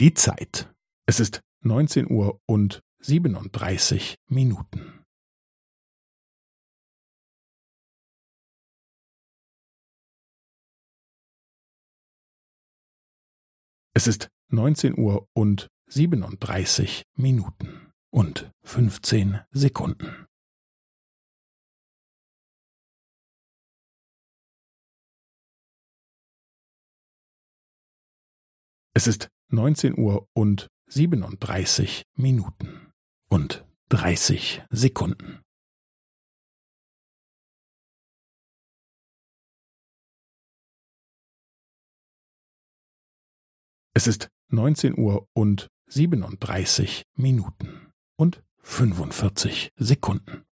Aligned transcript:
Die 0.00 0.14
Zeit. 0.14 0.72
Es 1.06 1.18
ist 1.18 1.40
neunzehn 1.58 2.08
Uhr 2.08 2.40
und 2.46 2.84
siebenunddreißig 3.00 4.14
Minuten. 4.28 5.04
Es 13.92 14.06
ist 14.06 14.28
neunzehn 14.52 14.96
Uhr 14.96 15.26
und 15.32 15.66
siebenunddreißig 15.86 17.02
Minuten 17.16 17.92
und 18.10 18.52
fünfzehn 18.62 19.40
Sekunden. 19.50 20.26
Es 28.94 29.08
ist 29.08 29.28
neunzehn 29.48 29.98
Uhr 29.98 30.28
und 30.34 30.68
siebenunddreißig 30.86 32.04
Minuten 32.14 32.92
und 33.28 33.66
dreißig 33.88 34.62
Sekunden. 34.70 35.42
Es 43.94 44.06
ist 44.06 44.28
neunzehn 44.48 44.96
Uhr 44.96 45.26
und 45.34 45.68
siebenunddreißig 45.86 47.02
Minuten 47.14 47.90
und 48.16 48.42
fünfundvierzig 48.60 49.72
Sekunden. 49.76 50.44